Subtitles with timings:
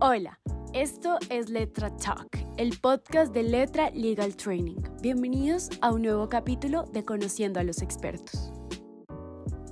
[0.00, 0.38] Hola,
[0.74, 4.76] esto es Letra Talk, el podcast de Letra Legal Training.
[5.02, 8.52] Bienvenidos a un nuevo capítulo de Conociendo a los expertos.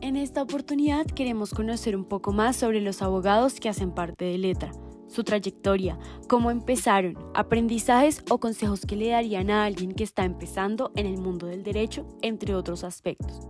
[0.00, 4.36] En esta oportunidad queremos conocer un poco más sobre los abogados que hacen parte de
[4.36, 4.72] Letra,
[5.06, 5.96] su trayectoria,
[6.28, 11.18] cómo empezaron, aprendizajes o consejos que le darían a alguien que está empezando en el
[11.18, 13.46] mundo del derecho, entre otros aspectos.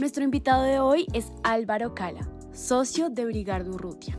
[0.00, 4.18] Nuestro invitado de hoy es Álvaro Cala, socio de Brigardo Urrutia.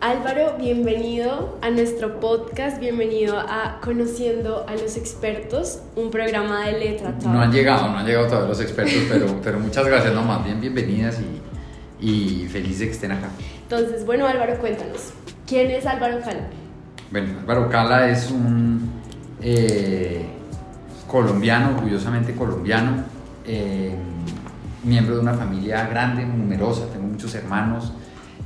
[0.00, 7.12] Álvaro, bienvenido a nuestro podcast, bienvenido a Conociendo a los Expertos, un programa de letra.
[7.24, 10.44] No han llegado, no han llegado todos los expertos, pero, pero muchas gracias, no, más
[10.44, 11.18] bien bienvenidas
[12.00, 13.28] y, y feliz de que estén acá.
[13.62, 15.12] Entonces, bueno Álvaro, cuéntanos,
[15.48, 16.46] ¿quién es Álvaro Cala?
[17.10, 18.92] Bueno, Álvaro Cala es un
[19.42, 20.26] eh,
[21.08, 23.02] colombiano, orgullosamente colombiano,
[23.44, 23.96] eh,
[24.84, 27.92] miembro de una familia grande, numerosa, tengo muchos hermanos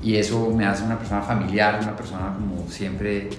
[0.03, 3.31] y eso me hace una persona familiar, una persona como siempre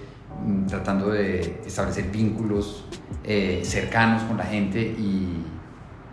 [0.46, 2.86] mm, tratando de establecer vínculos
[3.24, 5.44] eh, cercanos con la gente y,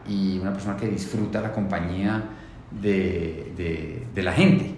[0.09, 2.25] y, una persona que disfruta la compañía
[2.71, 4.75] de, de, de, la gente.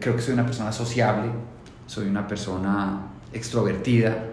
[0.00, 1.30] Creo que soy una persona sociable,
[1.86, 4.26] soy una persona extrovertida,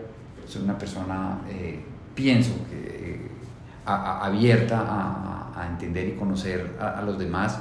[0.48, 1.80] soy una persona, eh,
[2.16, 3.31] pienso, que, eh,
[3.86, 7.59] a, abierta a, a, entender y conocer a, a los demás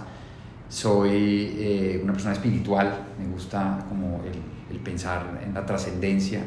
[0.69, 6.43] soy eh, una persona espiritual, me gusta como el, pensar en la trascendencia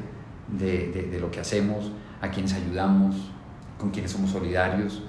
[0.47, 1.91] de, de, lo que hacemos,
[2.21, 3.31] a quienes ayudamos,
[3.77, 5.03] con quienes somos solidarios.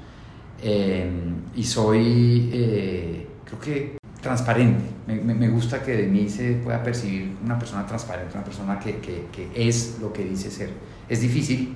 [0.60, 1.10] Eh,
[1.54, 4.84] y soy, eh, creo que, transparente.
[5.06, 8.98] Me, me, gusta que de mí se pueda percibir una persona transparente, una persona que,
[8.98, 10.70] que, que es lo que dice ser.
[11.08, 11.74] Es difícil,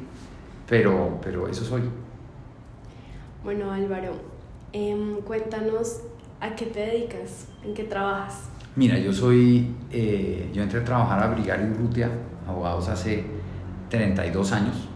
[0.69, 1.83] pero, pero eso soy.
[3.45, 4.15] Bueno, Álvaro,
[4.73, 6.03] eh, cuéntanos
[6.41, 7.49] ¿A qué te dedicas?
[7.65, 8.51] ¿En qué trabajas?
[8.75, 12.11] Mira, yo soy, eh, yo entré a trabajar a Brigario Urrutia,
[12.47, 13.25] abogados hace
[13.89, 14.89] 32 años,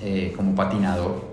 [0.00, 1.28] eh, como patinador.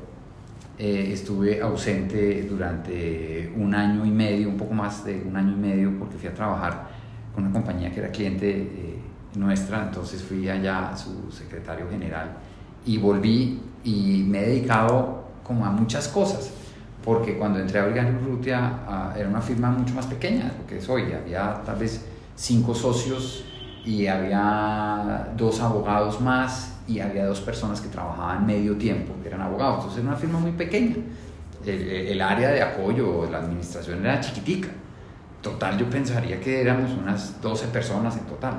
[0.79, 5.59] Eh, estuve ausente durante un año y medio, un poco más de un año y
[5.59, 6.87] medio, porque fui a trabajar
[7.33, 8.97] con una compañía que era cliente
[9.35, 12.37] nuestra, entonces fui allá su secretario general
[12.87, 16.51] y volví y me he dedicado como a muchas cosas
[17.03, 20.67] porque cuando entré a Brigario Urrutia uh, era una firma mucho más pequeña de lo
[20.67, 21.13] que es hoy.
[21.13, 23.45] Había tal vez cinco socios
[23.85, 29.41] y había dos abogados más y había dos personas que trabajaban medio tiempo, que eran
[29.41, 29.77] abogados.
[29.77, 30.95] Entonces era una firma muy pequeña.
[31.65, 34.69] El, el área de apoyo, la administración era chiquitica.
[35.41, 38.55] Total, yo pensaría que éramos unas 12 personas en total.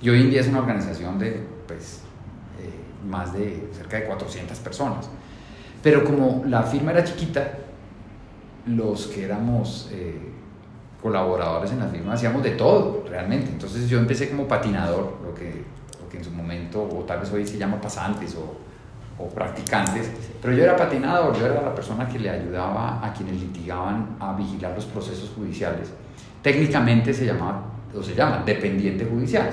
[0.00, 2.00] Y hoy en día es una organización de pues,
[2.60, 2.70] eh,
[3.08, 5.08] más de cerca de 400 personas.
[5.82, 7.58] Pero como la firma era chiquita,
[8.66, 10.18] los que éramos eh,
[11.02, 13.50] colaboradores en la firma hacíamos de todo, realmente.
[13.50, 15.64] Entonces yo empecé como patinador, lo que,
[16.02, 20.10] lo que en su momento, o tal vez hoy se llama pasantes o, o practicantes,
[20.42, 24.34] pero yo era patinador, yo era la persona que le ayudaba a quienes litigaban a
[24.34, 25.92] vigilar los procesos judiciales.
[26.42, 27.62] Técnicamente se llamaba,
[27.96, 29.50] o se llama, dependiente judicial.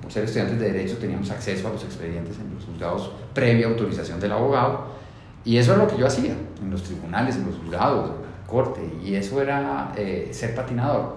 [0.00, 4.20] Por ser estudiantes de Derecho teníamos acceso a los expedientes en los juzgados previa autorización
[4.20, 4.86] del abogado.
[5.44, 8.10] Y eso es lo que yo hacía en los tribunales, en los juzgados,
[8.46, 11.16] corte y eso era eh, ser patinador.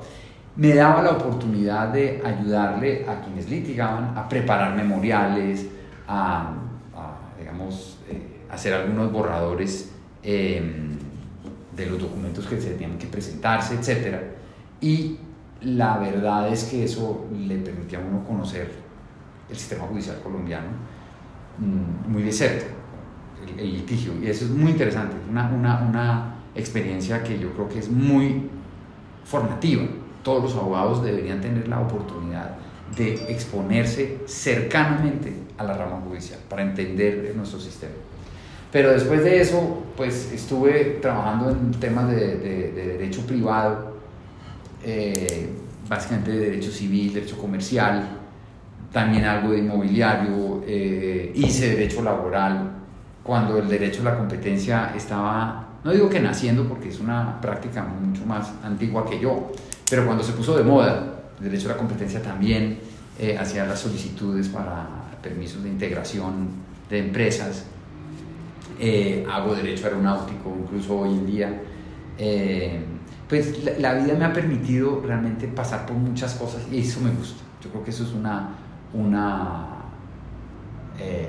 [0.56, 5.68] Me daba la oportunidad de ayudarle a quienes litigaban a preparar memoriales,
[6.08, 6.54] a,
[6.96, 9.92] a digamos, eh, hacer algunos borradores
[10.24, 10.62] eh,
[11.76, 14.18] de los documentos que se tenían que presentarse, etc.
[14.82, 15.18] Y
[15.62, 18.70] la verdad es que eso le permitía a uno conocer
[19.50, 20.68] el sistema judicial colombiano
[21.58, 22.66] mmm, muy de cerca,
[23.48, 27.70] el, el, litigio, y eso es muy interesante, una, una, una experiencia que yo creo
[27.70, 28.50] que es muy
[29.24, 29.84] formativa.
[30.24, 32.58] Todos los abogados deberían tener la oportunidad
[32.96, 37.94] de exponerse cercanamente a la rama judicial para entender nuestro sistema.
[38.72, 43.98] Pero después de eso, pues estuve trabajando en temas de, de, de derecho privado,
[44.84, 45.50] eh,
[45.88, 48.08] básicamente de derecho civil, derecho comercial,
[48.92, 52.72] también algo de inmobiliario, eh, hice derecho laboral,
[53.24, 57.84] cuando el derecho a la competencia estaba no digo que naciendo porque es una práctica
[57.84, 59.52] mucho más antigua que yo,
[59.90, 62.80] pero cuando se puso de moda, el derecho a la competencia también
[63.18, 64.88] eh, hacía las solicitudes para
[65.22, 66.50] permisos de integración
[66.90, 67.66] de empresas.
[68.80, 71.62] Eh, hago derecho aeronáutico, incluso hoy en día.
[72.18, 72.80] Eh,
[73.28, 77.12] pues la, la, vida me ha permitido realmente pasar por muchas cosas y eso me
[77.12, 77.42] gusta.
[77.64, 78.50] Yo creo que eso es una,
[78.94, 79.66] una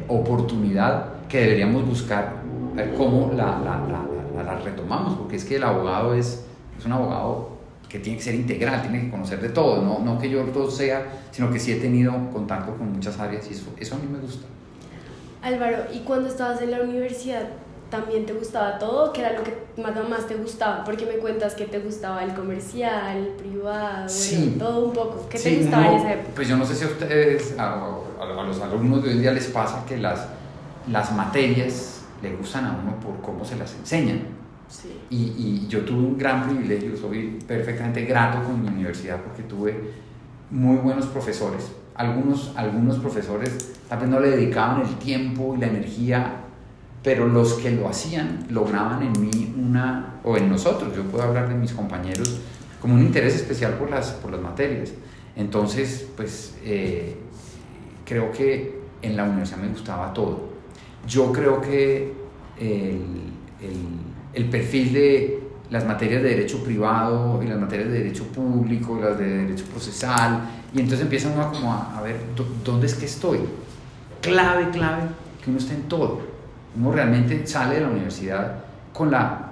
[0.08, 2.36] oportunidad que deberíamos buscar,
[2.74, 4.09] ver cómo la, la, la
[4.44, 6.44] la retomamos, porque es que el abogado es,
[6.78, 7.50] es un abogado
[7.88, 10.70] que tiene que ser integral, tiene que conocer de todo, no, no que yo todo
[10.70, 14.06] sea, sino que sí he tenido contacto con muchas áreas y eso, eso a mí
[14.10, 14.46] me gusta.
[15.42, 17.48] Álvaro, ¿y cuando estabas en la universidad
[17.90, 19.12] también te gustaba todo?
[19.12, 20.84] ¿Qué era lo que más, más te gustaba?
[20.84, 24.56] Porque me cuentas que te gustaba el comercial, el privado, sí.
[24.58, 25.26] todo un poco.
[25.28, 26.30] ¿Qué te gustaba en esa época?
[26.36, 27.74] Pues yo no sé si a ustedes, a,
[28.20, 30.26] a, los alumnos de hoy día les pasa que las,
[30.88, 31.89] las materias
[32.22, 34.20] le gustan a uno por cómo se las enseñan.
[34.68, 35.00] Sí.
[35.10, 39.74] Y, y, yo tuve un gran privilegio, soy perfectamente grato con mi universidad porque tuve
[40.50, 41.72] muy buenos profesores.
[41.94, 46.36] Algunos, algunos profesores tal vez no le dedicaban el tiempo y la energía,
[47.02, 51.48] pero los que lo hacían lograban en mí una, o en nosotros, yo puedo hablar
[51.48, 52.40] de mis compañeros,
[52.80, 54.92] como un interés especial por las, por las materias.
[55.36, 57.16] Entonces, pues eh,
[58.04, 60.49] creo que en la universidad me gustaba todo.
[61.06, 62.12] Yo creo que
[62.58, 63.32] el,
[64.34, 69.18] el, perfil de las materias de derecho privado y las materias de derecho público, las
[69.18, 70.42] de derecho procesal,
[70.74, 72.16] y entonces empieza uno como a, a ver
[72.64, 73.40] dónde es que estoy.
[74.20, 75.02] Clave, clave,
[75.42, 76.20] que uno esté en todo.
[76.76, 79.50] Uno realmente sale de la universidad con la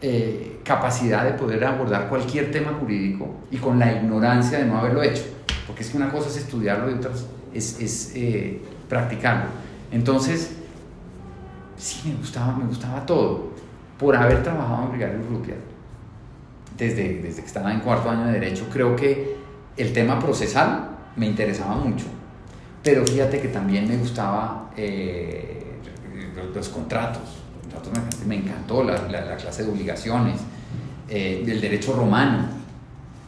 [0.00, 5.02] eh, capacidad de poder abordar cualquier tema jurídico y con la ignorancia de no haberlo
[5.02, 5.24] hecho.
[5.66, 7.10] Porque es que una cosa es estudiarlo y otra
[7.52, 9.46] es, es eh, practicarlo.
[9.90, 10.52] Entonces,
[11.76, 13.48] sí me gustaba, me gustaba todo.
[13.98, 15.54] Por haber trabajado en Brigario Urrutia,
[16.76, 19.36] desde, desde que estaba en cuarto año de Derecho, creo que
[19.76, 22.06] el tema procesal me interesaba mucho.
[22.82, 25.64] Pero fíjate que también me gustaba eh,
[26.54, 27.42] los, contratos.
[28.26, 30.40] me, encantó la, la, la, clase de obligaciones,
[31.08, 32.46] eh, del derecho romano.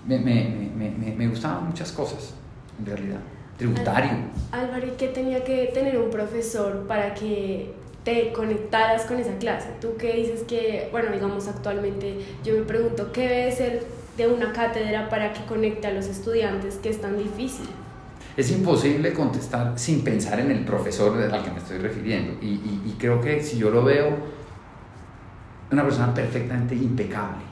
[0.06, 2.34] Me, me, me, me gustaban muchas cosas,
[2.78, 3.20] en realidad.
[3.60, 4.10] Tributario.
[4.52, 7.72] Álvaro, ¿y qué tenía que tener un profesor para que
[8.04, 9.68] te conectaras con esa clase.
[9.80, 13.86] Tú que dices que, bueno, digamos actualmente yo me pregunto, ¿qué debe ser
[14.16, 17.68] de una cátedra para que conecte a los estudiantes que es tan difícil?
[18.36, 22.38] Es imposible contestar sin pensar en el profesor al que me estoy refiriendo.
[22.40, 24.16] Y, y, y creo que si yo lo veo,
[25.70, 27.42] una persona perfectamente impecable,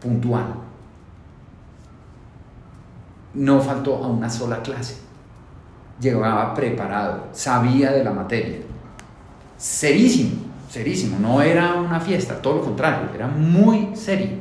[0.00, 0.54] puntual.
[3.34, 4.98] No faltó a una sola clase.
[6.00, 8.72] Llegaba preparado, sabía de la materia
[9.62, 14.38] serísimo, serísimo, no era una fiesta, todo lo contrario, era muy serio.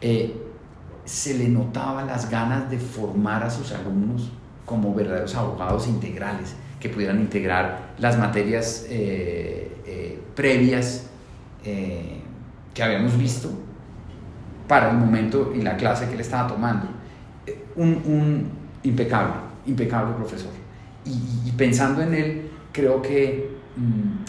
[0.00, 0.42] Eh,
[1.04, 4.32] se le notaban las ganas de formar a sus alumnos
[4.64, 11.06] como verdaderos abogados integrales, que pudieran integrar las materias eh, eh, previas
[11.62, 13.50] que habíamos visto
[14.68, 16.86] para el momento y la clase que él estaba tomando.
[17.76, 18.48] Un, un
[18.82, 19.34] impecable,
[19.66, 20.50] impecable profesor.
[21.04, 23.56] Y, y pensando en él, creo que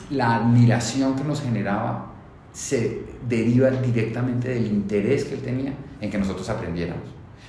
[0.09, 2.07] la admiración que nos generaba
[2.51, 7.03] se deriva directamente del interés que él tenía en que nosotros aprendiéramos.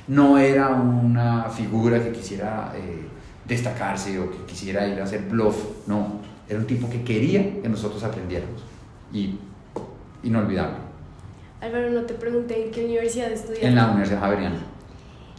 [0.06, 3.06] No era una figura que quisiera eh,
[3.46, 7.68] destacarse o que quisiera ir a hacer bluff, no, era un tipo que quería que
[7.68, 8.62] nosotros aprendiéramos
[9.12, 9.38] y
[10.22, 10.76] inolvidable.
[11.60, 13.66] Álvaro, no te pregunté en qué universidad estudiaste.
[13.66, 14.58] En la Universidad Javeriana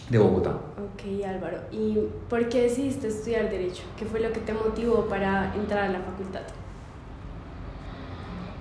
[0.10, 0.52] de Bogotá.
[0.52, 1.58] Ok, Álvaro.
[1.72, 1.98] ¿Y
[2.30, 3.84] por qué decidiste estudiar Derecho?
[3.98, 6.42] ¿Qué fue lo que te motivó para entrar a la facultad?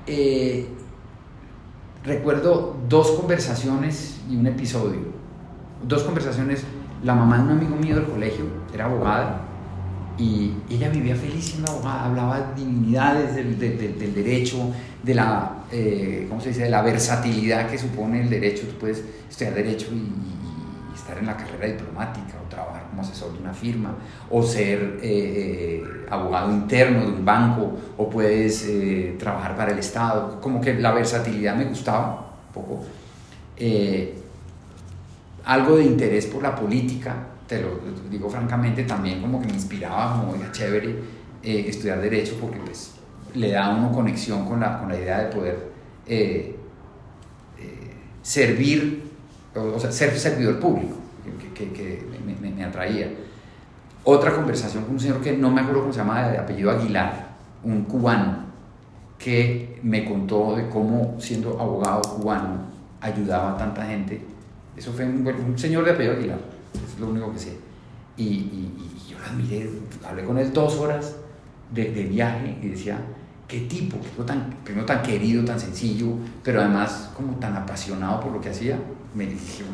[0.07, 0.67] Eh,
[2.05, 5.01] recuerdo dos conversaciones y un episodio.
[5.83, 6.65] Dos conversaciones.
[7.03, 9.43] La mamá de un amigo mío del colegio era abogada
[10.19, 16.27] y ella vivía feliz siendo abogada, hablaba divinidades del, del, del derecho, de la, eh,
[16.29, 16.65] ¿cómo se dice?
[16.65, 18.67] de la versatilidad que supone el derecho.
[18.67, 20.38] Tú puedes estudiar derecho y, y
[20.99, 23.95] estar en la carrera diplomática o trabajar como asesor de una firma
[24.31, 29.79] o ser eh, eh, abogado interno de un banco o puedes eh, trabajar para el
[29.79, 30.41] Estado.
[30.41, 32.85] Como que la versatilidad me gustaba un poco.
[35.45, 37.15] algo de interés por la política,
[37.47, 42.59] te lo digo francamente, también como que me inspiraba, como era chévere estudiar derecho porque
[42.59, 42.93] pues
[43.35, 45.69] le da a uno conexión con la, con la idea de poder
[48.23, 49.08] servir
[49.55, 50.97] o sea, ser servidor público,
[51.41, 52.07] que, que, que
[52.41, 53.11] me, me, atraía.
[54.05, 57.29] Otra conversación con un señor que no me acuerdo cómo se llama, de apellido Aguilar,
[57.65, 58.47] un cubano,
[59.19, 62.59] que me contó de cómo, siendo abogado cubano,
[63.01, 64.21] ayudaba a tanta gente.
[64.77, 66.39] Eso fue un, un señor de apellido Aguilar,
[66.75, 67.57] es lo único que sé.
[68.17, 69.69] Y, y, y yo lo admiré,
[70.09, 71.17] hablé con él dos horas
[71.73, 73.01] de, de viaje y decía,
[73.49, 76.09] qué tipo, qué tipo tan, primero tan querido, tan sencillo,
[76.45, 78.79] pero además como tan apasionado por lo que hacía,
[79.15, 79.65] me dije,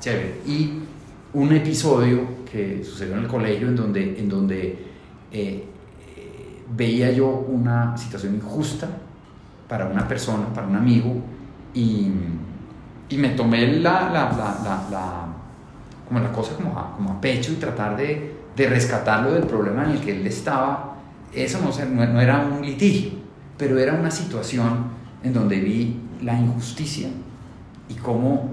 [0.00, 0.40] chévere.
[0.46, 0.80] Y
[1.32, 4.86] un episodio que sucedió en el colegio en donde, en donde
[5.30, 5.64] eh,
[6.76, 8.88] veía yo una situación injusta
[9.68, 11.14] para una persona, para un amigo,
[11.74, 12.08] y,
[13.08, 15.26] y me tomé la, la, la, la,
[16.06, 19.84] como la cosa como a, como a pecho y tratar de, de, rescatarlo del problema
[19.84, 20.96] en el que él estaba.
[21.32, 23.10] Eso no, no, no era un litigio,
[23.56, 24.86] pero era una situación
[25.22, 27.08] en donde vi la injusticia
[27.88, 28.50] y cómo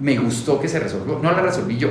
[0.00, 1.18] me gustó que se resolvió.
[1.22, 1.90] No la resolví yo,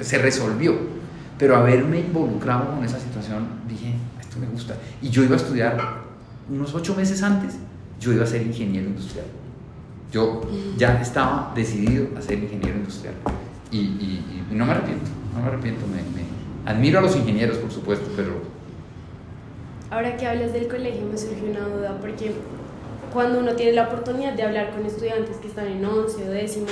[0.00, 0.94] se resolvió.
[1.38, 4.76] Pero haberme involucrado con esa situación, dije, esto me gusta.
[5.02, 6.04] Y yo iba a estudiar
[6.48, 7.56] unos ocho meses antes,
[8.00, 9.26] yo iba a ser ingeniero industrial.
[10.12, 10.42] Yo
[10.76, 13.14] ya estaba decidido a ser ingeniero industrial.
[13.72, 15.84] Y, y, no me arrepiento, no me arrepiento.
[15.88, 16.24] Me, me,
[16.70, 18.53] admiro a los ingenieros, por supuesto, pero...
[19.94, 22.32] Ahora que hablas del colegio me surgió una duda, porque
[23.12, 26.66] cuando uno tiene la oportunidad de hablar con estudiantes que están en 11 o décimo,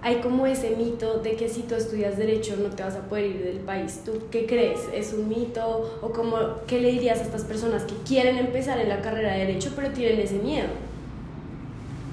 [0.00, 3.26] hay como ese mito de que si tú estudias derecho no te vas a poder
[3.26, 4.00] ir del país.
[4.06, 4.80] ¿Tú qué crees?
[4.94, 5.98] ¿Es un mito?
[6.00, 9.40] ¿O como, qué le dirías a estas personas que quieren empezar en la carrera de
[9.40, 10.68] derecho pero tienen ese miedo?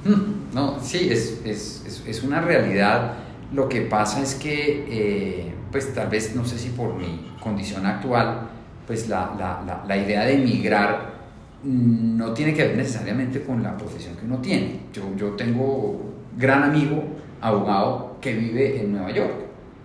[0.04, 3.14] Mm, no, sí, es, es, es, una realidad.
[3.54, 7.86] Lo que pasa es que, eh, pues tal vez, no sé si por mi condición
[7.86, 8.57] actual,
[8.88, 11.18] pues la, la, la idea de emigrar
[11.64, 14.80] no tiene que ver necesariamente con la profesión que uno tiene.
[14.94, 17.04] Yo, yo tengo gran amigo,
[17.42, 19.34] abogado, que vive en Nueva York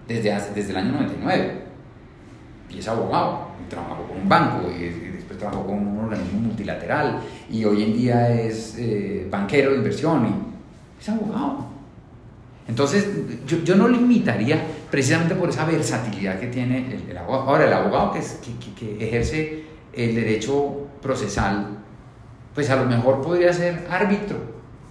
[0.07, 1.63] desde, desde el año 99.
[2.71, 7.21] Y es abogado, y trabajó con un banco, y, después trabajó con un organismo multilateral,
[7.51, 11.67] y hoy en día es eh, banquero de inversión, y es abogado.
[12.69, 13.07] Entonces,
[13.47, 14.63] yo, yo, no limitaría
[14.93, 17.49] precisamente por esa versatilidad que tiene el, abogado.
[17.49, 21.79] Ahora, el abogado que, que, que ejerce el derecho procesal,
[22.55, 24.37] pues a lo mejor podría ser árbitro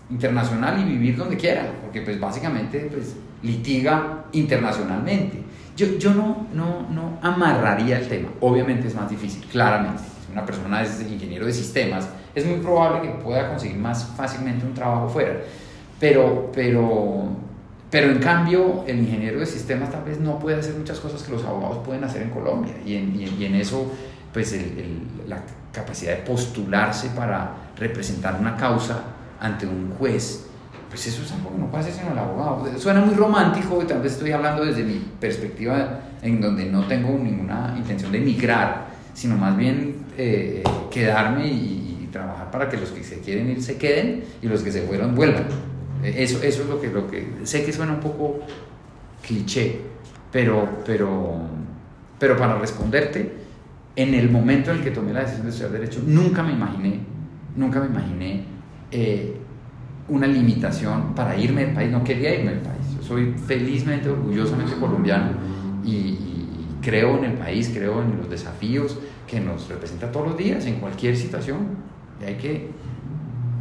[0.10, 5.44] internacional y vivir donde quiera, porque pues básicamente pues litiga internacionalmente.
[5.78, 10.02] Yo, yo no, no, no amarraría el tema, obviamente es más difícil, claramente.
[10.26, 14.66] Si una persona es ingeniero de sistemas, es muy probable que pueda conseguir más fácilmente
[14.66, 15.42] un trabajo fuera,
[16.00, 17.30] pero, pero,
[17.92, 21.32] pero en cambio el ingeniero de sistemas tal vez no puede hacer muchas cosas que
[21.32, 23.92] los abogados pueden hacer en Colombia y en, y en eso
[24.34, 24.56] pues
[25.28, 29.04] la capacidad de postularse para representar una causa
[29.40, 30.46] ante un juez,
[30.90, 32.78] pues eso es algo que no puede hacer sino el abogado.
[32.78, 37.18] Suena muy romántico y tal vez estoy hablando desde mi perspectiva en donde no tengo
[37.18, 43.06] ninguna intención de emigrar, sino más bien eh, quedarme y, trabajar para que los que
[43.06, 45.46] se quieren ir se queden y los que se fueron vuelvan.
[46.04, 48.40] Eso, eso es lo que, lo que sé que suena un poco
[49.26, 49.80] cliché,
[50.32, 51.42] pero, pero,
[52.18, 53.42] pero para responderte,
[53.96, 57.00] en el momento en el que tomé la decisión de estudiar Derecho, nunca me imaginé,
[57.56, 58.44] nunca me imaginé
[58.92, 59.36] eh,
[60.08, 61.92] una limitación para irme del país.
[61.92, 62.82] No quería irme del país.
[62.98, 65.32] Yo soy felizmente, orgullosamente colombiano
[65.84, 66.18] y,
[66.82, 70.80] creo en el país, creo en los desafíos que nos representa todos los días, en
[70.80, 71.60] cualquier situación.
[72.20, 72.70] Y hay que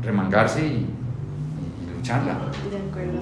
[0.02, 0.86] remangarse y,
[2.00, 2.38] y lucharla.
[2.70, 3.20] De acuerdo.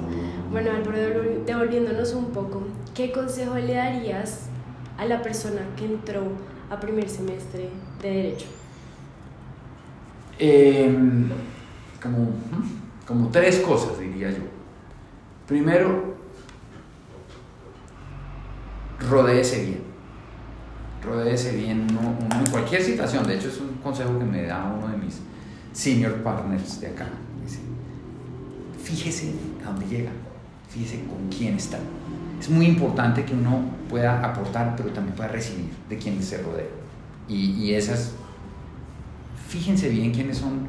[0.51, 2.63] Bueno, Álvaro, devolviéndonos un poco,
[2.95, 4.49] ¿qué consejo le darías
[4.97, 6.23] a la persona que entró
[6.71, 7.71] a primer semestre
[8.03, 8.47] de Derecho?
[10.39, 11.29] Em,
[12.03, 12.31] como,
[13.07, 14.45] como tres cosas, diría yo.
[15.47, 16.17] Primero,
[19.11, 19.89] rodéese bien.
[21.03, 23.27] Rodéese bien en cualquier situación.
[23.27, 25.21] De hecho, es un consejo que me da uno de mis
[25.73, 27.09] senior partners de acá.
[28.89, 29.33] Fíjese
[29.65, 30.11] a dónde llega,
[30.71, 31.79] fíjese con quién está
[32.41, 36.67] es muy importante que uno pueda aportar, pero también pueda recibir de quienes se rodea.
[37.29, 38.13] Y, y esas,
[39.49, 40.69] fíjense bien quiénes son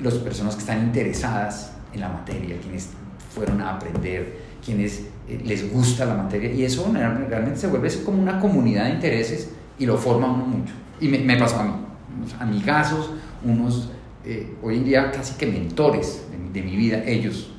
[0.00, 2.90] las personas que están interesadas en la materia, quienes
[3.34, 6.52] fueron a aprender, quienes eh, les gusta la materia.
[6.52, 10.72] Y eso realmente se vuelve como una comunidad de intereses y lo forma uno mucho.
[11.00, 11.72] Y me, me pasó a mí,
[12.16, 13.10] unos amigazos,
[13.44, 13.90] unos,
[14.24, 17.52] eh, hoy en día casi que mentores de, de mi vida, ellos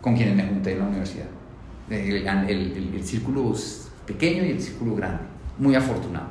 [0.00, 1.26] con quienes me junté en la universidad
[1.90, 3.52] el, el, círculo
[4.06, 5.22] pequeño y el círculo grande.
[5.58, 6.26] Muy afortunado.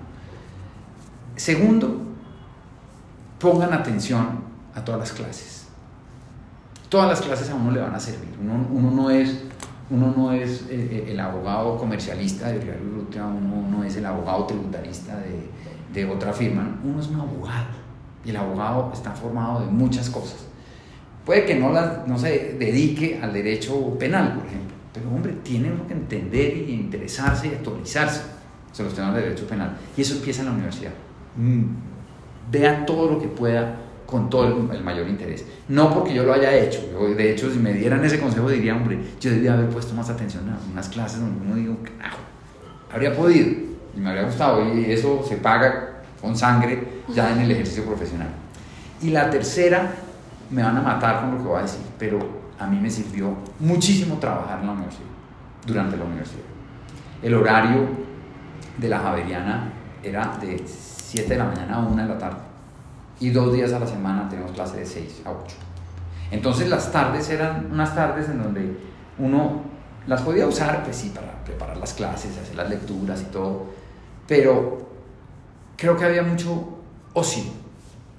[1.36, 2.02] Segundo,
[3.40, 5.68] pongan atención a todas las clases.
[6.90, 8.30] Todas las clases a uno le van a servir.
[8.42, 9.42] Uno, uno no es,
[9.90, 14.46] uno no es eh, eh, el, abogado comercialista de Real uno no es el abogado
[14.46, 15.50] tributarista de,
[15.94, 16.80] de otra firma.
[16.84, 17.85] Uno es un abogado.
[18.26, 20.46] Y el abogado está formado de muchas cosas.
[21.26, 25.70] Puede que no, las, no se dedique al derecho penal, por ejemplo pero hombre, tiene
[25.70, 28.22] uno que entender y interesarse y actualizarse
[28.72, 29.76] sobre los temas de derecho penal.
[29.98, 30.92] Y eso empieza en la universidad.
[31.36, 31.64] Mm.
[32.50, 35.46] Vea todo lo que pueda con todo el, mayor interés.
[35.68, 36.80] No porque yo lo haya hecho.
[36.98, 40.48] de hecho, si me dieran ese consejo, diría, hombre, yo debía haber puesto más atención
[40.50, 42.20] a unas clases donde uno digo, carajo,
[42.94, 43.48] habría podido
[43.98, 44.74] y me habría gustado.
[44.74, 48.30] Y eso se paga con sangre ya en el ejercicio profesional.
[49.02, 49.92] Y la tercera,
[50.50, 52.20] me van a matar con lo que voy a decir, pero
[52.60, 55.08] a mí me sirvió muchísimo trabajar en la universidad,
[55.66, 56.44] durante la universidad.
[57.22, 57.88] El horario
[58.78, 62.38] de la Javeriana era de 7 de la mañana a 1 de la tarde.
[63.20, 65.56] Y dos días a la semana tenemos clase de 6 a 8.
[66.32, 68.78] Entonces las tardes eran unas tardes en donde
[69.18, 69.62] uno
[70.08, 73.66] las podía usar, pues sí, para preparar las clases, hacer las lecturas y todo,
[74.28, 74.95] pero
[75.76, 76.80] creo que había mucho
[77.14, 77.44] ocio.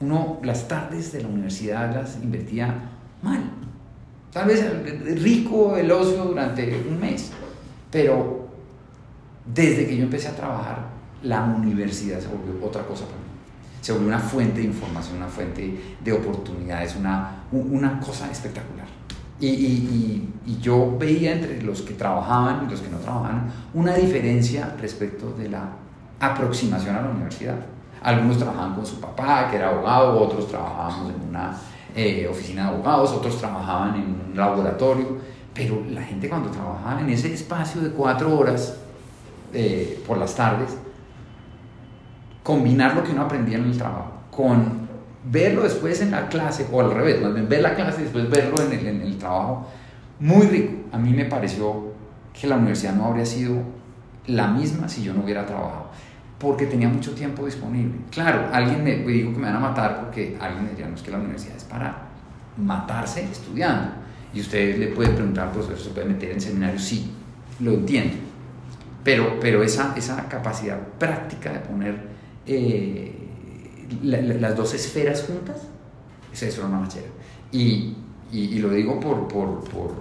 [0.00, 2.74] Uno las tardes de la universidad las invertía
[3.22, 3.50] mal.
[4.32, 7.30] Tal vez rico el ocio durante un mes,
[7.90, 8.48] pero
[9.46, 10.88] desde que yo empecé a trabajar,
[11.22, 13.24] la universidad se volvió otra cosa para mí.
[13.80, 18.86] Se volvió una fuente de información, una fuente de oportunidades, una, una cosa espectacular.
[19.38, 23.92] Y, y, y, yo veía entre los que trabajaban y los que no trabajaban una
[23.92, 25.68] diferencia respecto de la
[26.20, 27.56] aproximación a la universidad.
[28.02, 31.56] Algunos trabajaban con su papá, que era abogado, otros trabajábamos en una
[31.94, 35.18] eh, oficina de abogados, otros trabajaban en un laboratorio,
[35.54, 38.76] pero la gente cuando trabajaba en ese espacio de cuatro horas
[39.52, 40.76] eh, por las tardes,
[42.42, 44.86] combinar lo que uno aprendía en el trabajo con
[45.24, 48.30] verlo después en la clase, o al revés, más bien ver la clase y después
[48.30, 49.66] verlo en el, en el trabajo,
[50.20, 50.74] muy rico.
[50.92, 51.92] A mí me pareció
[52.38, 53.56] que la universidad no habría sido
[54.26, 55.86] la misma si yo no hubiera trabajado,
[56.38, 57.94] porque tenía mucho tiempo disponible.
[58.10, 61.02] Claro, alguien me dijo que me van a matar porque alguien me decía, no es
[61.02, 62.08] que la universidad es para
[62.58, 63.92] matarse estudiando.
[64.34, 66.78] Y usted le puede preguntar, pues ¿se puede meter en seminario?
[66.78, 67.10] Sí,
[67.60, 68.16] lo entiendo.
[69.02, 72.00] Pero, pero esa, esa capacidad práctica de poner
[72.46, 73.14] eh,
[74.02, 75.62] las dos esferas juntas,
[76.32, 77.06] eso es una machera.
[77.50, 77.94] Y,
[78.30, 79.94] y, lo digo por, por, por,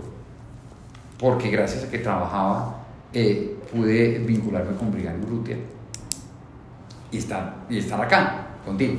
[1.18, 5.58] porque gracias a que trabajaba eh, pude vincularme con Brigada Urrutia
[7.12, 8.96] y estar, y estar acá contigo.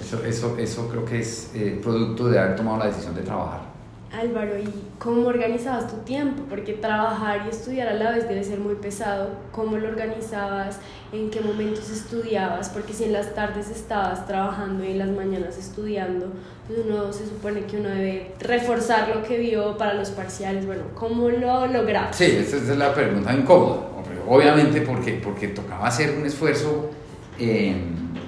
[0.00, 3.72] Eso, eso, eso creo que es eh, producto de haber tomado la decisión de trabajar.
[4.12, 6.42] Álvaro, ¿y cómo organizabas tu tiempo?
[6.50, 9.30] Porque trabajar y estudiar a la vez debe ser muy pesado.
[9.52, 10.80] ¿Cómo lo organizabas?
[11.12, 12.68] ¿En qué momentos estudiabas?
[12.68, 16.30] Porque si en las tardes estabas trabajando y en las mañanas estudiando,
[16.66, 20.66] pues uno se supone que uno debe reforzar lo que vio para los parciales.
[20.66, 22.14] Bueno, ¿cómo lo lograbas?
[22.14, 23.88] Sí, esa es la pregunta incómoda.
[24.28, 26.90] Obviamente porque, porque tocaba hacer un esfuerzo,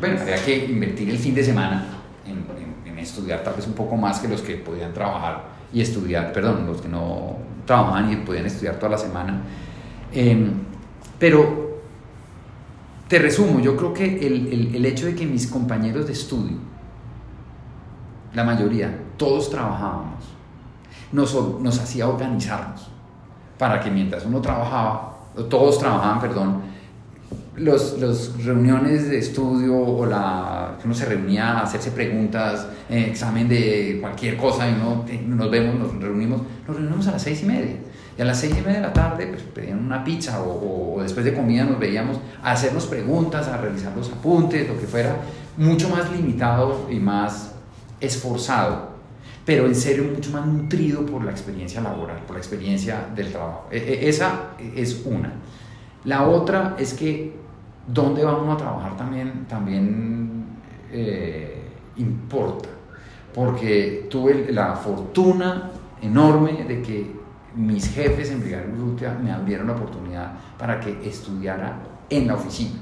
[0.00, 1.86] bueno, había que invertir el fin de semana
[2.26, 2.44] en,
[2.98, 6.80] estudiar tal vez un poco más que los que podían trabajar y estudiar, perdón, los
[6.80, 9.42] que no trabajaban y podían estudiar toda la semana.
[10.10, 10.52] Em,
[11.18, 11.80] pero
[13.06, 16.56] te resumo, yo creo que el, el, el, hecho de que mis compañeros de estudio,
[18.32, 20.24] la mayoría, todos trabajábamos,
[21.12, 22.88] nos, nos hacía organizarnos
[23.58, 25.16] para que mientras uno trabajaba,
[25.50, 26.62] todos trabajaban, perdón,
[27.56, 33.48] los, los, reuniones de estudio o la uno se reunía a hacerse preguntas, eh, examen
[33.48, 37.46] de cualquier cosa y no, nos vemos, nos reunimos, nos reunimos a las seis y
[37.46, 37.76] media.
[38.16, 41.02] Y a las seis y media de la tarde pues, pedían una pizza o, o,
[41.02, 45.16] después de comida nos veíamos a hacernos preguntas, a revisar los apuntes, lo que fuera,
[45.56, 47.52] mucho más limitado y más
[48.00, 48.94] esforzado,
[49.44, 53.68] pero en serio mucho más nutrido por la experiencia laboral, por la experiencia del trabajo.
[53.70, 55.32] E, e, esa es una.
[56.04, 57.36] La otra es que
[57.86, 60.44] dónde vamos a trabajar también, también
[60.90, 61.62] eh,
[61.96, 62.68] importa,
[63.34, 65.70] porque tuve la fortuna
[66.02, 67.24] enorme de que
[67.56, 71.78] mis jefes en Brigada Urrutia me abrieron la oportunidad para que estudiara
[72.10, 72.80] en la oficina.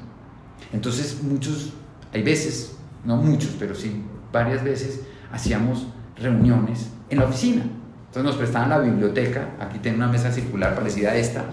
[0.73, 1.75] Entonces muchos,
[2.13, 7.63] hay veces, no muchos, pero sí varias veces hacíamos reuniones en la oficina.
[8.07, 11.45] Entonces nos prestaban la biblioteca, aquí tengo una mesa circular parecida a esta,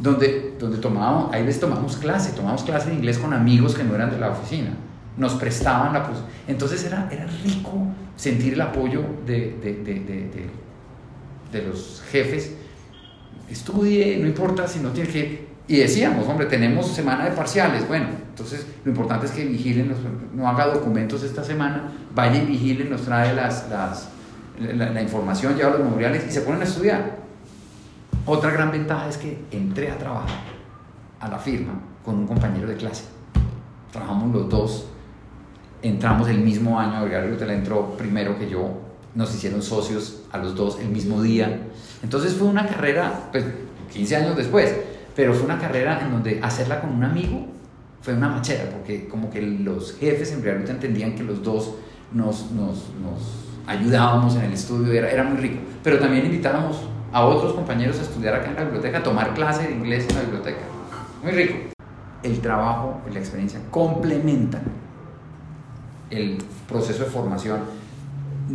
[0.00, 3.94] donde, donde tomábamos, ahí les tomamos clase, tomamos clase de inglés con amigos que no
[3.94, 4.70] eran de la oficina,
[5.16, 6.08] nos prestaban la...
[6.46, 10.50] Entonces era, era rico sentir el apoyo de, de, de,
[11.52, 12.52] de los jefes.
[13.50, 15.48] Estudie, no importa si no tiene que...
[15.66, 17.86] Y decíamos, hombre, tenemos semana de parciales.
[17.86, 19.92] Bueno, entonces lo importante es que vigilen,
[20.34, 24.08] no haga documentos esta semana, vaya y vigilen, nos trae las, las,
[24.58, 27.27] la, la información, lleva los memoriales y se ponen a estudiar.
[28.30, 30.28] Otra gran ventaja es que entré a trabajar
[31.18, 31.72] a la firma
[32.04, 33.04] con un compañero de clase.
[33.90, 34.86] Trabajamos los dos,
[35.80, 38.82] entramos el mismo año, Gabriel entró primero que yo,
[39.14, 41.68] nos hicieron socios a los dos el mismo día.
[42.02, 43.46] Entonces fue una carrera, pues
[43.94, 44.76] 15 años después,
[45.16, 47.46] pero fue una carrera en donde hacerla con un amigo
[48.02, 51.76] fue una machera, porque como que los jefes en realidad entendían que los dos
[52.12, 52.44] nos
[53.66, 58.02] ayudábamos en el estudio, era, era muy rico, pero también invitábamos a otros compañeros a
[58.02, 60.60] estudiar acá en la biblioteca, a tomar clase de inglés en la biblioteca.
[61.22, 61.54] Muy rico.
[62.22, 64.62] El trabajo y la experiencia complementan
[66.10, 67.60] el proceso de formación.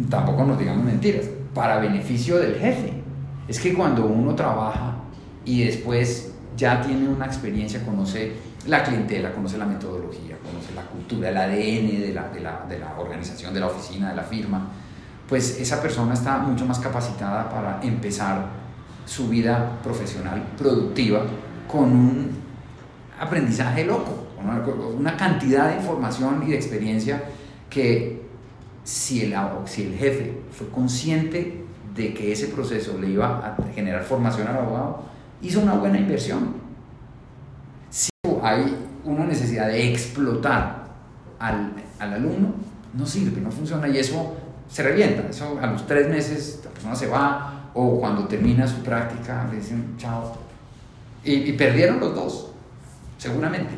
[0.10, 1.26] Tampoco nos digamos mentiras.
[1.54, 2.94] para beneficio del jefe.
[3.48, 4.96] Es que cuando uno trabaja
[5.46, 8.34] y después ya tiene una experiencia, conoce
[8.68, 12.80] la clientela, conoce la metodología, conoce la cultura, el ADN de la, de la, de
[12.80, 14.68] la organización, de la oficina, de la firma,
[15.28, 18.46] pues esa persona está mucho más capacitada para empezar
[19.06, 21.24] su vida profesional productiva
[21.68, 22.32] con un
[23.20, 24.28] aprendizaje loco,
[24.98, 27.24] una cantidad de información y de experiencia
[27.70, 28.22] que
[28.84, 31.64] si el, si el jefe fue consciente
[31.96, 35.04] de que ese proceso le iba a generar formación al abogado,
[35.42, 36.56] hizo una buena inversión.
[37.90, 38.10] Si
[38.42, 40.88] hay una necesidad de explotar
[41.40, 42.54] al, al alumno,
[42.94, 44.36] no sirve, no funciona y eso
[44.70, 45.30] se revienta.
[45.30, 49.58] Eso a los tres meses la persona se va o cuando termina su práctica le
[49.58, 50.38] dicen chao.
[51.24, 52.52] Y, perdieron los dos,
[53.18, 53.74] seguramente.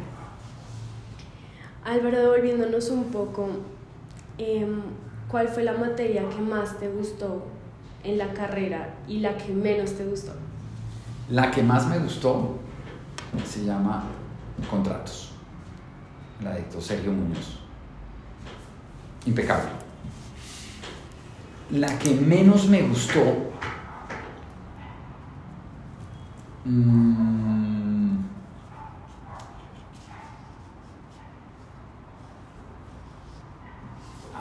[1.84, 3.48] Álvaro, volviéndonos un poco,
[4.40, 4.82] em,
[5.30, 7.46] ¿cuál fue la materia que más te gustó
[8.04, 10.32] en la carrera y la que menos te gustó?
[11.30, 12.58] La que más me gustó
[13.46, 14.06] se llama
[14.70, 15.32] Contratos.
[16.44, 17.60] La dictó Sergio Muñoz.
[19.28, 19.85] Impecable.
[21.72, 23.52] La que menos me gustó
[26.64, 28.18] mm,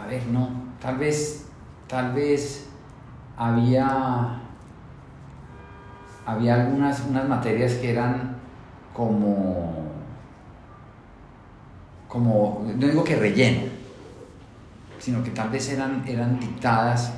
[0.05, 1.47] a ver, no, tal vez,
[1.89, 2.69] tal vez
[3.37, 4.41] había,
[6.27, 8.37] había algunas unas materias que eran
[8.93, 9.93] como,
[12.07, 13.74] como, no digo que relleno,
[15.05, 17.13] sino que tal vez eran, eran dictadas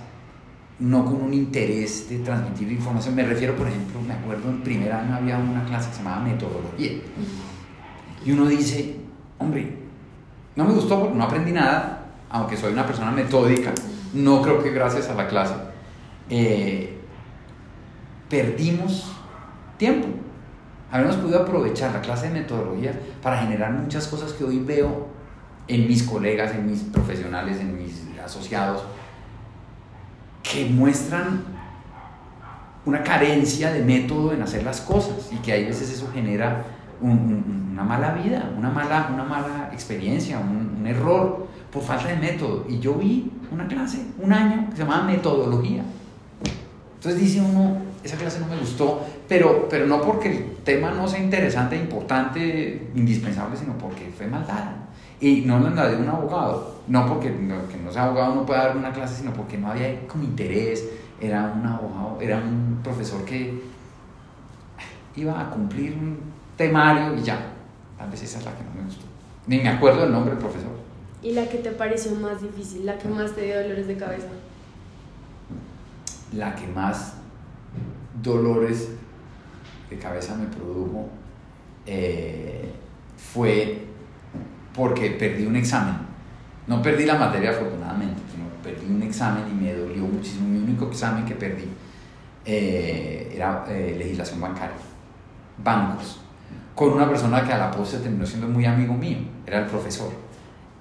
[0.81, 3.15] no con un interés de transmitir información.
[3.15, 6.25] Me refiero, por ejemplo, me acuerdo en primer año había una clase que se llamaba
[6.25, 6.91] metodología.
[8.25, 8.97] Y uno dice,
[9.39, 9.73] hombre,
[10.57, 13.73] no me gustó porque no aprendí nada, aunque soy una persona metódica,
[14.15, 15.55] no creo que gracias a la clase.
[16.29, 16.99] Eh,
[18.29, 19.13] perdimos
[19.77, 20.09] tiempo.
[20.91, 25.15] Habíamos podido aprovechar la clase de metodología para generar muchas cosas que hoy veo
[25.69, 28.83] en mis colegas, en mis profesionales, en mis asociados,
[30.43, 31.45] que muestran
[32.85, 36.65] una carencia de método en hacer las cosas y que hay veces eso genera
[37.01, 42.65] una mala vida, una mala, una mala experiencia, un, un, error por falta de método.
[42.69, 45.83] Y yo vi una clase, un año, que se llamaba metodología.
[47.07, 51.07] Entonces dice uno, esa clase no me gustó, pero, pero no porque el tema no
[51.07, 54.75] sea interesante, importante, indispensable, sino porque fue mal dada.
[55.21, 58.67] Y no la de un abogado, no porque no, que no sea abogado no pueda
[58.67, 60.85] dar una clase, sino porque no había como interés,
[61.21, 63.63] era un abogado, era un profesor que
[65.15, 66.19] iba a cumplir un
[66.57, 67.39] temario y ya.
[67.97, 69.05] Tal vez esa es la que no me gustó.
[69.47, 70.73] Ni me acuerdo el nombre del profesor.
[71.23, 74.27] ¿Y la que te pareció más difícil, la que más te dio dolores de cabeza?
[76.33, 77.15] La que más
[78.23, 78.91] dolores
[79.89, 81.09] de cabeza me produjo
[81.87, 82.73] eh,
[83.17, 83.87] fue
[84.75, 85.95] porque perdí un examen.
[86.67, 90.49] No perdí la materia afortunadamente, sino perdí un examen y me dolió muchísimo.
[90.49, 91.69] Mi único examen que perdí
[92.45, 94.77] eh, era eh, legislación bancaria,
[95.63, 96.21] bancos,
[96.75, 100.11] con una persona que a la postre terminó siendo muy amigo mío, era el profesor.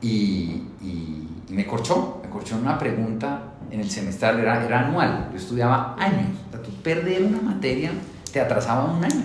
[0.02, 5.38] Y, y, me corchó, me corchó una pregunta en el semestral, era, era anual, yo
[5.38, 6.38] estudiaba años.
[6.48, 7.92] O sea, tú perder una materia
[8.32, 9.24] te atrasaba un año.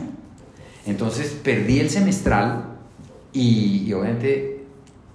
[0.86, 2.64] Entonces perdí el semestral
[3.32, 4.60] y, y obviamente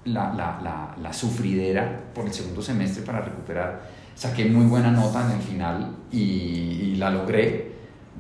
[0.05, 3.89] la, la, la, sufridera por el segundo semestre para recuperar.
[4.13, 7.71] Saqué muy buena nota en el final y, la logré,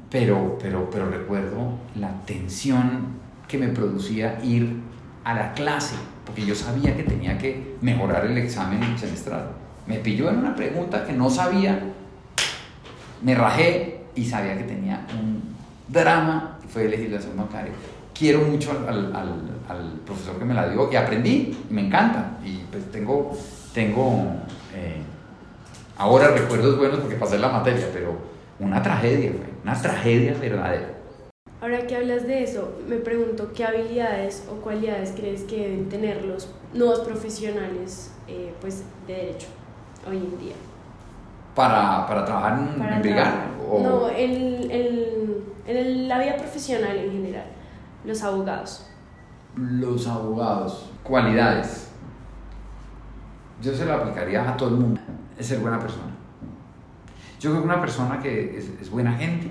[0.09, 4.81] pero, pero, pero recuerdo la tensión que me producía ir
[5.23, 9.51] a la clase, porque yo sabía que tenía que mejorar el examen semestral.
[9.87, 11.79] Me pilló en una pregunta que no sabía,
[13.21, 15.55] me rajé y sabía que tenía un
[15.87, 17.71] drama, que fue legislación bancaria
[18.17, 22.37] quiero mucho al, profesor que me la dio y aprendí, me encanta.
[22.43, 23.37] Y pues tengo,
[23.73, 24.23] tengo
[24.73, 25.01] eh,
[25.97, 28.17] ahora recuerdos buenos porque pasé la materia, pero
[28.59, 29.31] una tragedia,
[29.63, 30.93] una tragedia verdadera.
[31.61, 36.23] Ahora que hablas de eso, me pregunto qué habilidades o cualidades crees que deben tener
[36.23, 39.47] los nuevos profesionales eh, pues, de derecho
[40.07, 40.55] hoy en día.
[41.53, 43.81] ¿Para, para trabajar en, para O...
[43.81, 47.45] No, en, en, en la vida profesional en general
[48.05, 48.85] los abogados?
[49.55, 51.89] Los abogados, cualidades.
[53.61, 55.01] Yo se lo aplicaría a todo el mundo,
[55.37, 56.11] es ser buena persona.
[57.39, 59.49] Yo creo que una persona que es, buena gente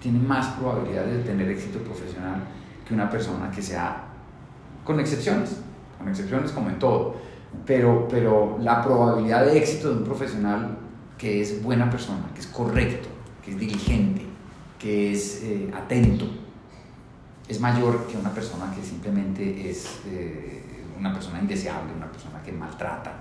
[0.00, 2.40] tiene más probabilidades de tener éxito profesional
[2.86, 4.04] que una persona que sea,
[4.84, 5.60] con excepciones,
[5.98, 7.16] con excepciones como en todo,
[7.66, 10.78] pero, pero la probabilidad de éxito de un profesional
[11.18, 13.08] que es buena persona, que es correcto,
[13.44, 14.22] que es diligente,
[14.78, 16.26] que es eh, atento,
[17.48, 20.62] es mayor que una persona que simplemente es eh,
[20.98, 23.12] una persona indeseable, una persona que maltrata.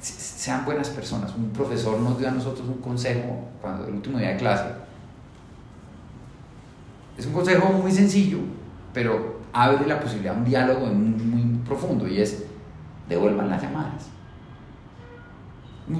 [0.00, 1.34] Sean buenas personas.
[1.36, 4.64] Un profesor nos dio a nosotros un consejo cuando el último día de clase.
[7.16, 8.38] Es un consejo muy sencillo,
[8.92, 12.44] pero abre la posibilidad de un diálogo muy, muy profundo y es
[13.08, 14.08] devuelvan las llamadas.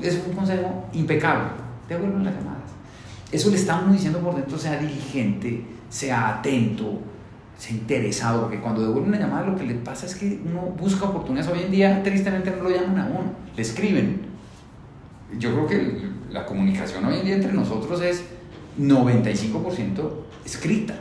[0.03, 1.49] Es un consejo impecable,
[1.89, 2.71] devuelvan las llamadas.
[3.31, 6.99] Eso le estamos diciendo por dentro, sea diligente, sea atento,
[7.57, 11.07] sea interesado, porque cuando devuelve una llamada lo que le pasa es que uno busca
[11.07, 11.51] oportunidades.
[11.51, 14.23] Hoy en día, tristemente, no lo llaman a uno, le escriben.
[15.39, 18.25] Yo creo que la comunicación hoy en día entre nosotros es
[18.79, 20.11] 95%
[20.45, 20.95] escrita.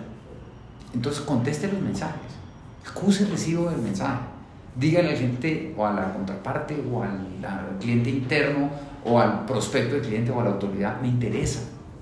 [0.93, 2.31] Entonces, conteste los mensajes,
[2.89, 4.21] acuse el recibo del mensaje,
[4.75, 8.69] dígale al gente o a la contraparte o al, cliente interno
[9.03, 11.61] o al prospecto del cliente o a la autoridad, me interesa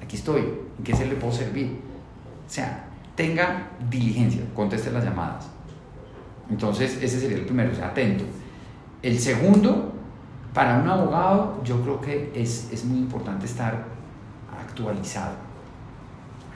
[0.10, 1.80] aquí estoy, ¿en qué se le puedo servir?
[2.48, 5.48] O sea, tenga diligencia, conteste las llamadas.
[6.50, 8.24] Entonces, ese sería el primero, sea atento.
[9.04, 9.94] El segundo,
[10.52, 13.84] para un abogado, yo creo que es, es muy importante estar
[14.68, 15.34] actualizado.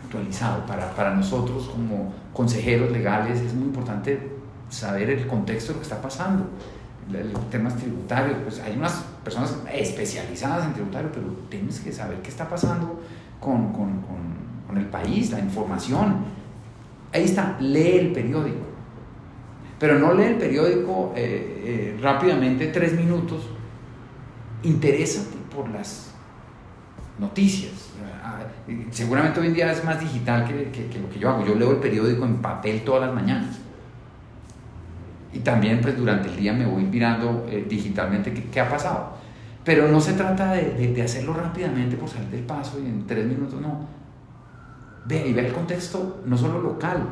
[0.04, 0.65] Actualizado.
[0.65, 4.33] Para, para nosotros, como consejeros legales, es muy importante
[4.73, 6.49] saber el contexto de lo que está pasando.
[7.09, 12.29] Los temas tributarios, pues hay unas personas especializadas en tributario, pero tienes que saber qué
[12.29, 13.01] está pasando
[13.39, 16.25] con, con, con, el país, la información.
[17.13, 18.65] Ahí está, lee el periódico.
[19.77, 23.43] Pero no lee el periódico eh, eh, rápidamente, tres minutos.
[24.63, 26.12] Interésate por las
[27.19, 27.91] noticias.
[28.23, 28.39] Ah,
[28.89, 31.45] seguramente hoy en día es más digital que, que, lo que yo hago.
[31.45, 33.59] Yo leo el periódico en papel todas las mañanas.
[35.34, 39.24] Y también pues durante el día me voy mirando eh, digitalmente qué, qué ha pasado.
[39.63, 43.62] Pero no se trata de, hacerlo rápidamente por salir del paso y en tres minutos,
[43.62, 43.88] no.
[45.06, 47.08] Ve y ve el contexto, no solo local.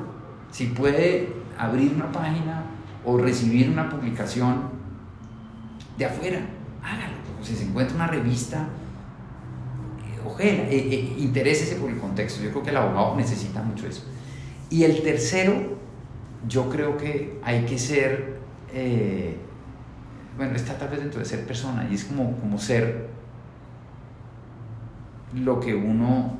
[0.52, 2.64] Si puede abrir una página
[3.06, 4.64] o recibir una publicación
[5.98, 6.40] de afuera,
[6.84, 7.14] hágalo.
[7.42, 8.68] Si se encuentra una revista,
[10.06, 12.44] eh, ojera, eh, eh, interésese por el contexto.
[12.44, 14.04] Yo creo que el abogado necesita mucho eso.
[14.70, 15.78] Y el tercero,
[16.48, 18.40] yo creo que hay que ser
[20.38, 23.08] bueno, está tal vez dentro de ser persona y es como, como ser
[25.36, 26.38] lo que uno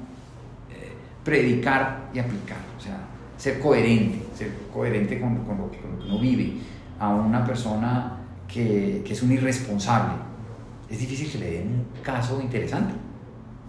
[0.70, 2.98] eh, predicar y aplicar, o sea,
[3.38, 6.54] ser coherente, ser coherente con, con, lo, que, uno vive.
[7.00, 10.14] A una persona que, que, es un irresponsable,
[10.90, 12.94] es difícil que le den un caso interesante,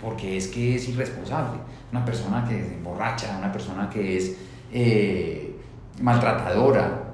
[0.00, 1.58] porque es que es irresponsable.
[1.90, 4.36] Una persona que es borracha, una persona que es
[4.72, 5.51] eh,
[6.00, 7.12] maltratadora,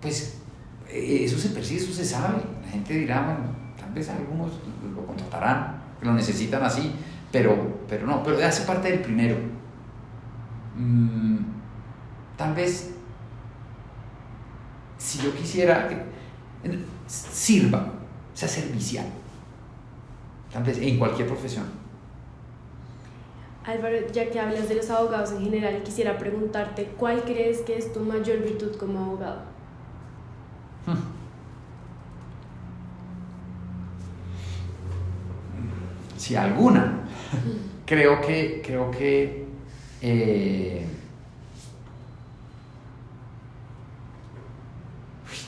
[0.00, 0.38] pues
[0.88, 2.38] eh, eso se percibe, eso se sabe.
[2.64, 3.40] La gente dirá, bueno,
[3.78, 4.52] tal vez algunos
[4.94, 6.92] lo contratarán, lo necesitan así,
[7.30, 9.36] pero, pero no, pero hace parte del primero.
[10.76, 11.38] Mm,
[12.36, 12.94] tal vez,
[14.98, 15.88] si yo quisiera
[17.06, 17.92] sirva,
[18.34, 19.06] sea servicial,
[20.52, 21.85] tal vez en cualquier profesión.
[23.66, 27.92] Álvaro, ya que hablas de los abogados en general, quisiera preguntarte, ¿cuál crees que es
[27.92, 29.42] tu mayor virtud como abogado?
[36.16, 37.08] Si alguna,
[37.86, 39.46] creo que, creo que
[40.00, 40.86] eh,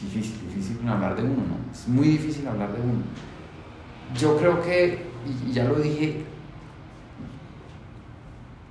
[0.01, 1.73] difícil, difícil hablar de uno, ¿no?
[1.73, 3.03] Es muy difícil hablar de uno.
[4.19, 5.07] Yo creo que,
[5.47, 6.25] y ya lo dije,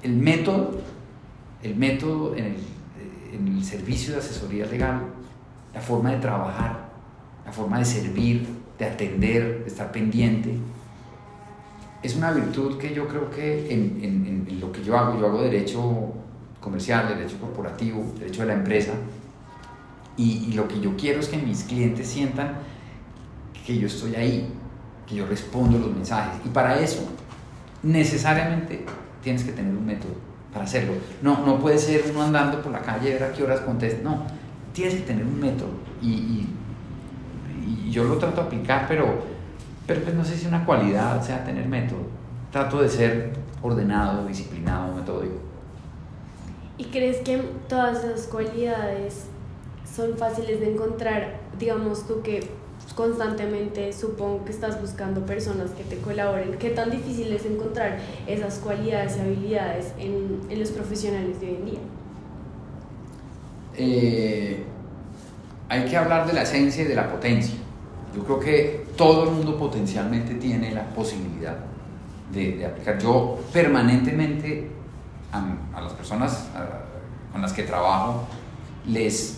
[0.03, 0.79] el método,
[1.63, 5.01] el método en el, servicio de asesoría legal
[5.73, 6.89] la forma de trabajar,
[7.45, 8.47] la forma de servir,
[8.79, 10.57] de atender, de estar pendiente.
[12.01, 16.13] Es una virtud que yo creo que en, lo que yo hago, yo hago derecho
[16.61, 18.93] comercial, derecho corporativo, derecho de la empresa,
[20.15, 22.55] y, lo que yo quiero es que mis clientes sientan
[23.65, 24.49] que yo estoy ahí,
[25.05, 26.41] que yo respondo los mensajes.
[26.43, 27.07] Y para eso,
[27.83, 28.85] necesariamente
[29.27, 30.13] tienes que tener un método
[30.53, 30.93] para hacerlo.
[31.21, 34.01] No, no puede ser uno andando por la calle, ver a qué horas contesta.
[34.01, 34.23] No,
[34.71, 36.47] tienes que tener un método y,
[37.91, 39.05] yo lo trato de aplicar, pero,
[39.85, 42.03] pero pues no sé si una cualidad sea tener método.
[42.51, 45.35] Trato de ser ordenado, disciplinado, metódico.
[46.77, 49.25] ¿Y crees que todas esas cualidades
[49.83, 51.41] son fáciles de encontrar?
[51.59, 52.47] Digamos tú que
[52.97, 56.57] constantemente supongo que estás buscando personas que te colaboren.
[56.57, 61.55] ¿Qué tan difícil es encontrar esas cualidades y habilidades en, en los profesionales de hoy
[61.55, 61.79] en día?
[63.77, 64.63] Eh,
[65.69, 67.55] hay que hablar de la esencia y de la potencia.
[68.15, 71.55] Yo creo que todo el mundo potencialmente tiene la posibilidad
[72.33, 72.97] de, aplicar.
[72.97, 74.71] Yo permanentemente
[75.31, 76.47] a, las personas
[77.31, 78.23] con las que trabajo
[78.87, 79.37] les,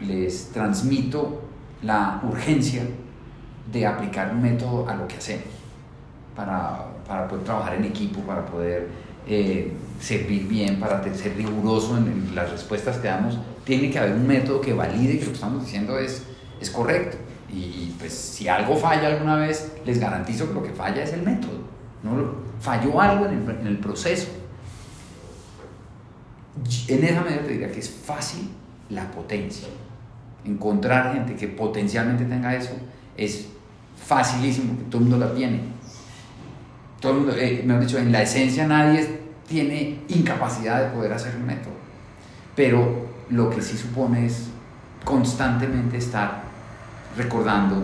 [0.00, 1.45] les transmito
[1.82, 2.82] la urgencia
[3.72, 5.56] de aplicar un método a lo que hacemos
[6.34, 8.88] para, para poder trabajar en equipo, para poder
[9.26, 13.38] eh, servir bien, para ser riguroso en, las respuestas que damos.
[13.64, 16.22] Tiene que haber un método que valide que lo que estamos diciendo es,
[16.60, 17.16] es correcto.
[17.48, 21.22] Y pues si algo falla alguna vez, les garantizo que lo que falla es el
[21.22, 21.58] método.
[22.02, 22.46] ¿no?
[22.60, 24.28] Falló algo en el, en el proceso.
[26.88, 28.50] En esa medida te diría que es fácil
[28.90, 29.68] la potencia.
[30.46, 32.74] Encontrar gente que potencialmente tenga eso
[33.16, 33.48] es
[33.96, 35.60] facilísimo, porque todo el mundo la tiene.
[37.00, 41.12] Todo el mundo, eh, me han dicho, en la esencia nadie tiene incapacidad de poder
[41.12, 41.74] hacer un método.
[42.54, 44.48] Pero lo que sí supone es
[45.04, 46.42] constantemente estar
[47.16, 47.82] recordando,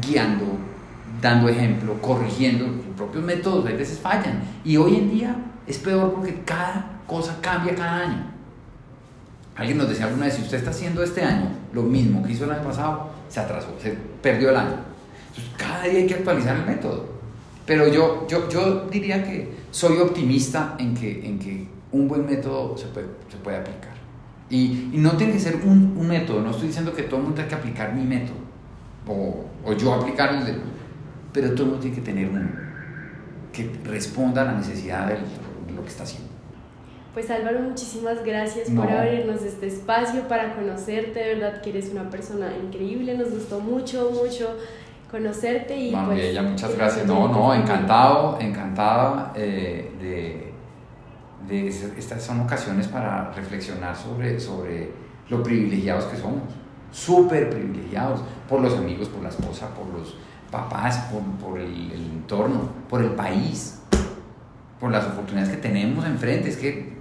[0.00, 0.58] guiando,
[1.20, 2.66] dando ejemplo, corrigiendo.
[2.66, 4.42] Los propios métodos a veces fallan.
[4.64, 8.31] Y hoy en día es peor porque cada cosa cambia cada año.
[9.56, 12.44] Alguien nos decía alguna vez, si usted está haciendo este año lo mismo que hizo
[12.44, 14.76] el año pasado, se atrasó, se perdió el año.
[15.28, 17.06] Entonces, cada día hay que actualizar el método.
[17.66, 22.76] Pero yo, yo, yo diría que soy optimista en que, en que un buen método
[22.76, 23.92] se puede, se puede aplicar.
[24.50, 27.22] Y, y, no tiene que ser un, un, método, no estoy diciendo que todo el
[27.22, 28.36] mundo tenga que aplicar mi método,
[29.06, 30.56] o, o yo aplicar el de,
[31.32, 32.50] pero todo el mundo tiene que tener uno
[33.50, 35.14] que responda a la necesidad de
[35.74, 36.31] lo que está haciendo.
[37.14, 42.08] Pues Álvaro, muchísimas gracias por abrirnos este espacio para conocerte, de verdad que eres una
[42.08, 44.56] persona increíble, nos gustó mucho, mucho
[45.10, 47.06] conocerte y bueno, pues, ella, muchas gracias.
[47.06, 50.54] No, no, encantado, encantada eh, de,
[51.46, 54.90] de, estas son ocasiones para reflexionar sobre, sobre
[55.28, 56.44] lo privilegiados que somos,
[56.90, 60.16] súper privilegiados por los amigos, por la esposa, por los
[60.50, 63.82] papás, por, por el, el entorno, por el país,
[64.80, 66.48] por las oportunidades que tenemos enfrente.
[66.48, 66.91] Es que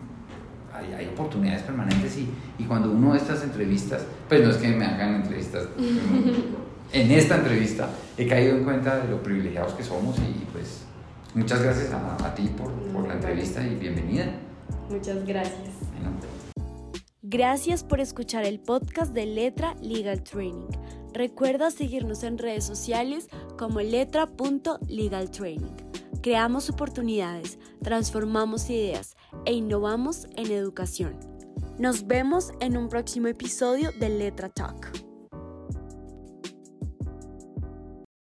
[0.96, 4.86] hay, oportunidades permanentes y, y, cuando uno de estas entrevistas, pues no es que me
[4.86, 5.67] hagan entrevistas,
[6.94, 10.82] en esta entrevista he caído en cuenta de lo privilegiados que somos y pues
[11.34, 14.26] muchas gracias a, a ti por, por, la entrevista y bienvenida.
[14.89, 15.70] Muchas gracias.
[17.24, 20.67] Gracias por escuchar el podcast de Letra Legal Training.
[21.13, 25.76] Recuerda seguirnos en redes sociales como letra.legaltraining.
[26.22, 29.15] Creamos oportunidades, transformamos ideas
[29.46, 31.20] e innovamos en educación.
[31.78, 35.11] Nos vemos en un próximo episodio de Letra Talk.